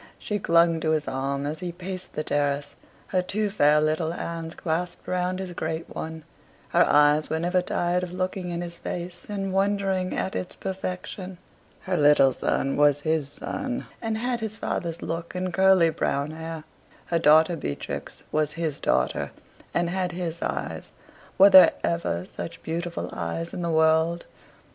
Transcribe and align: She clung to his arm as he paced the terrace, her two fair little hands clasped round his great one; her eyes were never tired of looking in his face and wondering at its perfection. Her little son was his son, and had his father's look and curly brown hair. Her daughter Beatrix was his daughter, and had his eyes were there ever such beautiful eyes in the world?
She 0.17 0.39
clung 0.39 0.79
to 0.79 0.89
his 0.89 1.07
arm 1.07 1.45
as 1.45 1.59
he 1.59 1.71
paced 1.71 2.13
the 2.13 2.23
terrace, 2.23 2.73
her 3.09 3.21
two 3.21 3.51
fair 3.51 3.79
little 3.79 4.13
hands 4.13 4.55
clasped 4.55 5.07
round 5.07 5.37
his 5.37 5.53
great 5.53 5.95
one; 5.95 6.23
her 6.69 6.83
eyes 6.89 7.29
were 7.29 7.39
never 7.39 7.61
tired 7.61 8.01
of 8.01 8.11
looking 8.11 8.49
in 8.49 8.61
his 8.61 8.73
face 8.73 9.27
and 9.29 9.53
wondering 9.53 10.17
at 10.17 10.35
its 10.35 10.55
perfection. 10.55 11.37
Her 11.81 11.97
little 11.97 12.33
son 12.33 12.77
was 12.77 13.01
his 13.01 13.31
son, 13.33 13.85
and 14.01 14.17
had 14.17 14.39
his 14.39 14.55
father's 14.55 15.03
look 15.03 15.35
and 15.35 15.53
curly 15.53 15.91
brown 15.91 16.31
hair. 16.31 16.63
Her 17.05 17.19
daughter 17.19 17.55
Beatrix 17.55 18.23
was 18.31 18.53
his 18.53 18.79
daughter, 18.79 19.29
and 19.71 19.87
had 19.91 20.13
his 20.13 20.41
eyes 20.41 20.89
were 21.37 21.51
there 21.51 21.73
ever 21.83 22.25
such 22.25 22.63
beautiful 22.63 23.11
eyes 23.13 23.53
in 23.53 23.61
the 23.61 23.69
world? 23.69 24.25